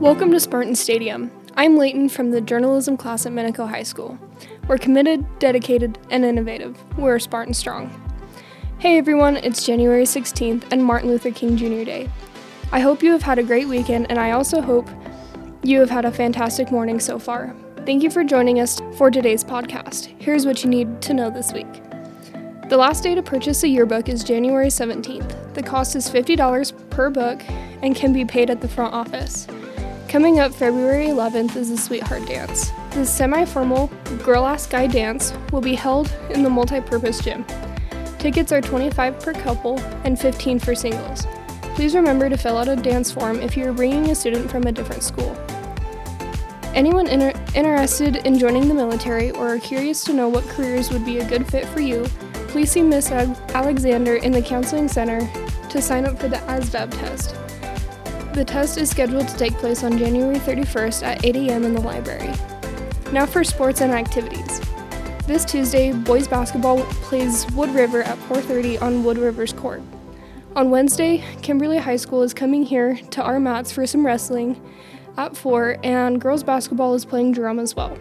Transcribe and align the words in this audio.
Welcome 0.00 0.30
to 0.30 0.40
Spartan 0.40 0.74
Stadium. 0.76 1.30
I'm 1.56 1.76
Layton 1.76 2.08
from 2.08 2.30
the 2.30 2.40
journalism 2.40 2.96
class 2.96 3.26
at 3.26 3.32
Minico 3.32 3.68
High 3.68 3.82
School. 3.82 4.18
We're 4.66 4.78
committed, 4.78 5.26
dedicated, 5.38 5.98
and 6.08 6.24
innovative. 6.24 6.82
We're 6.96 7.18
Spartan 7.18 7.52
Strong. 7.52 7.90
Hey 8.78 8.96
everyone, 8.96 9.36
it's 9.36 9.66
January 9.66 10.04
16th 10.04 10.64
and 10.72 10.82
Martin 10.82 11.10
Luther 11.10 11.30
King 11.30 11.54
Jr. 11.54 11.84
Day. 11.84 12.08
I 12.72 12.80
hope 12.80 13.02
you 13.02 13.12
have 13.12 13.20
had 13.20 13.38
a 13.38 13.42
great 13.42 13.68
weekend, 13.68 14.06
and 14.08 14.18
I 14.18 14.30
also 14.30 14.62
hope 14.62 14.88
you 15.62 15.78
have 15.80 15.90
had 15.90 16.06
a 16.06 16.10
fantastic 16.10 16.72
morning 16.72 16.98
so 16.98 17.18
far. 17.18 17.54
Thank 17.84 18.02
you 18.02 18.10
for 18.10 18.24
joining 18.24 18.58
us 18.58 18.80
for 18.96 19.10
today's 19.10 19.44
podcast. 19.44 20.06
Here's 20.18 20.46
what 20.46 20.64
you 20.64 20.70
need 20.70 21.02
to 21.02 21.12
know 21.12 21.28
this 21.28 21.52
week. 21.52 21.82
The 22.70 22.78
last 22.78 23.02
day 23.02 23.14
to 23.14 23.22
purchase 23.22 23.64
a 23.64 23.68
yearbook 23.68 24.08
is 24.08 24.24
January 24.24 24.68
17th. 24.68 25.52
The 25.52 25.62
cost 25.62 25.94
is 25.94 26.08
$50 26.08 26.88
per 26.88 27.10
book 27.10 27.42
and 27.82 27.94
can 27.94 28.14
be 28.14 28.24
paid 28.24 28.48
at 28.48 28.62
the 28.62 28.68
front 28.68 28.94
office. 28.94 29.46
Coming 30.10 30.40
up 30.40 30.52
February 30.52 31.06
11th 31.06 31.54
is 31.54 31.70
the 31.70 31.78
Sweetheart 31.78 32.26
Dance. 32.26 32.72
The 32.90 33.06
semi 33.06 33.44
formal 33.44 33.86
Girl 34.24 34.44
Ask 34.44 34.70
Guy 34.70 34.88
dance 34.88 35.32
will 35.52 35.60
be 35.60 35.76
held 35.76 36.12
in 36.30 36.42
the 36.42 36.50
multi 36.50 36.80
purpose 36.80 37.22
gym. 37.22 37.44
Tickets 38.18 38.50
are 38.50 38.60
25 38.60 39.20
per 39.20 39.32
couple 39.32 39.78
and 40.02 40.18
15 40.18 40.58
for 40.58 40.74
singles. 40.74 41.28
Please 41.76 41.94
remember 41.94 42.28
to 42.28 42.36
fill 42.36 42.58
out 42.58 42.66
a 42.66 42.74
dance 42.74 43.12
form 43.12 43.38
if 43.38 43.56
you 43.56 43.64
are 43.68 43.72
bringing 43.72 44.10
a 44.10 44.14
student 44.16 44.50
from 44.50 44.64
a 44.64 44.72
different 44.72 45.04
school. 45.04 45.32
Anyone 46.74 47.06
inter- 47.06 47.40
interested 47.54 48.16
in 48.26 48.36
joining 48.36 48.66
the 48.66 48.74
military 48.74 49.30
or 49.30 49.54
are 49.54 49.60
curious 49.60 50.02
to 50.06 50.12
know 50.12 50.28
what 50.28 50.42
careers 50.48 50.90
would 50.90 51.04
be 51.04 51.20
a 51.20 51.28
good 51.28 51.46
fit 51.46 51.66
for 51.66 51.82
you, 51.82 52.02
please 52.48 52.72
see 52.72 52.82
Miss 52.82 53.12
Alexander 53.12 54.16
in 54.16 54.32
the 54.32 54.42
Counseling 54.42 54.88
Center 54.88 55.20
to 55.68 55.80
sign 55.80 56.04
up 56.04 56.18
for 56.18 56.26
the 56.26 56.38
ASVAB 56.48 56.90
test. 56.98 57.36
The 58.32 58.44
test 58.44 58.78
is 58.78 58.88
scheduled 58.88 59.26
to 59.26 59.36
take 59.36 59.54
place 59.54 59.82
on 59.82 59.98
January 59.98 60.36
31st 60.36 61.02
at 61.02 61.24
8 61.24 61.34
a.m. 61.34 61.64
in 61.64 61.74
the 61.74 61.80
library. 61.80 62.32
Now 63.12 63.26
for 63.26 63.42
sports 63.42 63.80
and 63.80 63.90
activities. 63.92 64.60
This 65.26 65.44
Tuesday, 65.44 65.92
boys 65.92 66.28
basketball 66.28 66.84
plays 67.02 67.50
Wood 67.52 67.70
River 67.70 68.02
at 68.02 68.16
4:30 68.28 68.80
on 68.80 69.02
Wood 69.02 69.18
River's 69.18 69.52
court. 69.52 69.82
On 70.54 70.70
Wednesday, 70.70 71.24
Kimberly 71.42 71.78
High 71.78 71.96
School 71.96 72.22
is 72.22 72.32
coming 72.32 72.62
here 72.62 72.96
to 73.10 73.22
our 73.22 73.40
mats 73.40 73.72
for 73.72 73.84
some 73.84 74.06
wrestling 74.06 74.60
at 75.16 75.36
4 75.36 75.78
and 75.82 76.20
girls 76.20 76.44
basketball 76.44 76.94
is 76.94 77.04
playing 77.04 77.34
Jerome 77.34 77.58
as 77.58 77.74
well. 77.74 77.98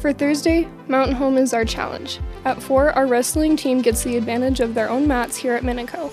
For 0.00 0.12
Thursday, 0.12 0.68
Mountain 0.86 1.16
Home 1.16 1.36
is 1.36 1.52
our 1.52 1.64
challenge. 1.64 2.20
At 2.44 2.62
4, 2.62 2.92
our 2.92 3.06
wrestling 3.06 3.56
team 3.56 3.82
gets 3.82 4.04
the 4.04 4.16
advantage 4.16 4.60
of 4.60 4.74
their 4.74 4.88
own 4.88 5.08
mats 5.08 5.36
here 5.36 5.54
at 5.54 5.64
Minico. 5.64 6.12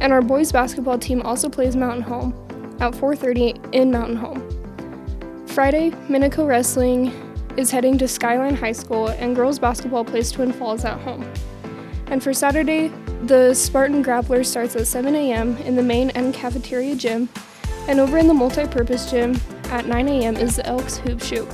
And 0.00 0.12
our 0.12 0.22
boys 0.22 0.52
basketball 0.52 0.98
team 0.98 1.22
also 1.22 1.48
plays 1.48 1.76
Mountain 1.76 2.02
Home 2.02 2.34
at 2.80 2.94
4:30 2.94 3.58
in 3.72 3.90
Mountain 3.90 4.16
Home. 4.16 4.42
Friday, 5.46 5.90
Minico 6.08 6.46
Wrestling 6.46 7.12
is 7.56 7.70
heading 7.70 7.96
to 7.98 8.08
Skyline 8.08 8.56
High 8.56 8.72
School 8.72 9.08
and 9.08 9.36
girls 9.36 9.58
basketball 9.58 10.04
plays 10.04 10.32
Twin 10.32 10.52
Falls 10.52 10.84
at 10.84 11.00
home. 11.00 11.24
And 12.08 12.22
for 12.22 12.34
Saturday, 12.34 12.90
the 13.22 13.54
Spartan 13.54 14.04
Grappler 14.04 14.44
starts 14.44 14.76
at 14.76 14.86
7 14.86 15.14
a.m. 15.14 15.56
in 15.58 15.76
the 15.76 15.82
main 15.82 16.10
and 16.10 16.34
cafeteria 16.34 16.94
gym, 16.96 17.28
and 17.88 18.00
over 18.00 18.18
in 18.18 18.28
the 18.28 18.34
multi-purpose 18.34 19.10
gym 19.10 19.40
at 19.70 19.86
9 19.86 20.08
a.m. 20.08 20.36
is 20.36 20.56
the 20.56 20.66
Elks 20.66 20.98
Hoop 20.98 21.22
Shoot. 21.22 21.48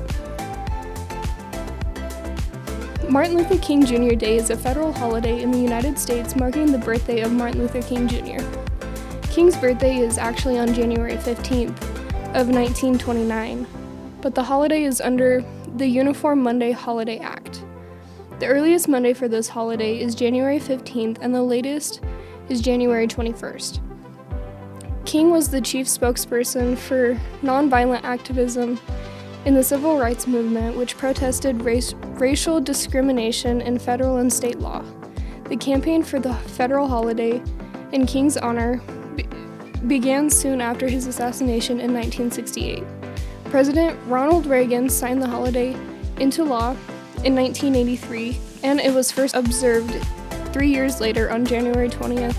Martin 3.11 3.37
Luther 3.37 3.59
King 3.59 3.85
Jr. 3.85 4.15
Day 4.15 4.37
is 4.37 4.51
a 4.51 4.57
federal 4.57 4.93
holiday 4.93 5.43
in 5.43 5.51
the 5.51 5.59
United 5.59 5.99
States 5.99 6.37
marking 6.37 6.71
the 6.71 6.79
birthday 6.79 7.23
of 7.23 7.33
Martin 7.33 7.61
Luther 7.61 7.83
King 7.83 8.07
Jr. 8.07 8.41
King's 9.33 9.57
birthday 9.57 9.99
is 9.99 10.17
actually 10.17 10.61
on 10.61 10.73
January 10.73 11.17
15th 11.17 11.77
of 12.37 12.47
1929, 12.51 13.67
but 14.21 14.37
the 14.37 14.45
holiday 14.45 14.85
is 14.85 15.01
under 15.01 15.45
the 15.75 15.89
Uniform 15.89 16.41
Monday 16.41 16.71
Holiday 16.71 17.19
Act. 17.19 17.65
The 18.39 18.47
earliest 18.47 18.87
Monday 18.87 19.13
for 19.13 19.27
this 19.27 19.49
holiday 19.49 19.99
is 19.99 20.15
January 20.15 20.61
15th, 20.61 21.19
and 21.21 21.35
the 21.35 21.43
latest 21.43 22.03
is 22.49 22.61
January 22.61 23.09
21st. 23.09 23.81
King 25.05 25.33
was 25.33 25.49
the 25.49 25.61
chief 25.61 25.89
spokesperson 25.89 26.79
for 26.79 27.15
nonviolent 27.43 28.05
activism 28.05 28.79
in 29.45 29.55
the 29.55 29.63
civil 29.63 29.99
rights 29.99 30.27
movement, 30.27 30.77
which 30.77 30.97
protested 30.97 31.63
race, 31.63 31.95
racial 32.19 32.61
discrimination 32.61 33.61
in 33.61 33.79
federal 33.79 34.19
and 34.19 34.33
state 34.33 34.59
law. 34.59 34.85
The 35.49 35.57
campaign 35.57 36.03
for 36.03 36.21
the 36.21 36.35
federal 36.35 36.87
holiday 36.87 37.43
in 37.93 38.07
King's 38.07 38.37
honor 38.37 38.81
be- 39.17 39.27
began 39.87 40.29
soon 40.29 40.61
after 40.61 40.89
his 40.89 41.07
assassination 41.07 41.81
in 41.81 41.93
1968. 41.93 42.85
President 43.45 43.99
Ronald 44.07 44.47
Reagan 44.47 44.89
signed 44.89 45.21
the 45.21 45.27
holiday 45.27 45.75
into 46.19 46.45
law 46.45 46.71
in 47.25 47.35
1983, 47.35 48.39
and 48.63 48.79
it 48.79 48.93
was 48.93 49.11
first 49.11 49.35
observed 49.35 49.93
three 50.53 50.69
years 50.69 51.01
later 51.01 51.31
on 51.31 51.45
January 51.45 51.89
20th, 51.89 52.37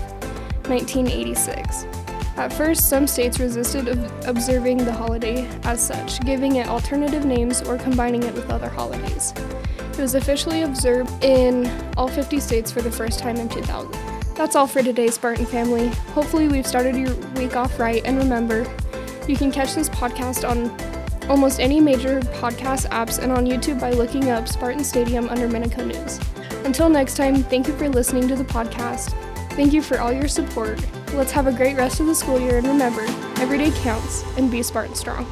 1986. 0.68 2.01
At 2.36 2.52
first, 2.52 2.88
some 2.88 3.06
states 3.06 3.38
resisted 3.38 3.88
observing 4.26 4.78
the 4.78 4.92
holiday 4.92 5.46
as 5.64 5.86
such, 5.86 6.20
giving 6.20 6.56
it 6.56 6.68
alternative 6.68 7.24
names 7.24 7.62
or 7.62 7.76
combining 7.76 8.22
it 8.22 8.34
with 8.34 8.50
other 8.50 8.68
holidays. 8.68 9.34
It 9.92 9.98
was 9.98 10.14
officially 10.14 10.62
observed 10.62 11.10
in 11.22 11.70
all 11.96 12.08
50 12.08 12.40
states 12.40 12.72
for 12.72 12.80
the 12.80 12.90
first 12.90 13.18
time 13.18 13.36
in 13.36 13.48
2000. 13.48 13.92
That's 14.34 14.56
all 14.56 14.66
for 14.66 14.82
today, 14.82 15.08
Spartan 15.08 15.44
family. 15.44 15.88
Hopefully, 16.14 16.48
we've 16.48 16.66
started 16.66 16.96
your 16.96 17.14
week 17.36 17.54
off 17.54 17.78
right, 17.78 18.02
and 18.04 18.16
remember, 18.16 18.66
you 19.28 19.36
can 19.36 19.52
catch 19.52 19.74
this 19.74 19.90
podcast 19.90 20.48
on 20.48 20.70
almost 21.28 21.60
any 21.60 21.80
major 21.80 22.20
podcast 22.20 22.88
apps 22.88 23.18
and 23.18 23.30
on 23.30 23.46
YouTube 23.46 23.78
by 23.78 23.90
looking 23.90 24.30
up 24.30 24.48
Spartan 24.48 24.82
Stadium 24.82 25.28
under 25.28 25.48
Minico 25.48 25.86
News. 25.86 26.18
Until 26.64 26.88
next 26.88 27.16
time, 27.16 27.42
thank 27.42 27.68
you 27.68 27.76
for 27.76 27.88
listening 27.88 28.26
to 28.28 28.36
the 28.36 28.44
podcast. 28.44 29.12
Thank 29.52 29.72
you 29.72 29.82
for 29.82 30.00
all 30.00 30.12
your 30.12 30.28
support. 30.28 30.80
Let's 31.14 31.32
have 31.32 31.46
a 31.46 31.52
great 31.52 31.76
rest 31.76 32.00
of 32.00 32.06
the 32.06 32.14
school 32.14 32.40
year 32.40 32.56
and 32.56 32.66
remember, 32.66 33.02
every 33.40 33.58
day 33.58 33.70
counts 33.82 34.24
and 34.38 34.50
be 34.50 34.62
Spartan 34.62 34.94
Strong. 34.94 35.26